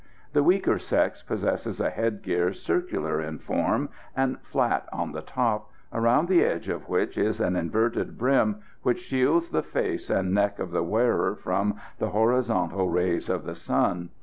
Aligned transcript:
The 0.33 0.41
weaker 0.41 0.79
sex 0.79 1.21
possess 1.21 1.79
a 1.79 1.91
headgear 1.91 2.53
circular 2.53 3.21
in 3.21 3.37
form 3.37 3.89
and 4.15 4.41
flat 4.41 4.89
on 4.91 5.11
the 5.11 5.21
top, 5.21 5.69
around 5.93 6.27
the 6.27 6.43
edge 6.43 6.67
of 6.69 6.89
which 6.89 7.19
is 7.19 7.39
an 7.39 7.55
inverted 7.55 8.17
brim 8.17 8.61
which 8.81 8.97
shields 8.99 9.49
the 9.49 9.61
face 9.61 10.09
and 10.09 10.33
neck 10.33 10.57
of 10.57 10.71
the 10.71 10.81
wearer 10.81 11.35
from 11.35 11.75
the 11.99 12.09
horizontal 12.09 12.89
rays 12.89 13.29
of 13.29 13.43
the 13.43 13.53
sun. 13.53 14.09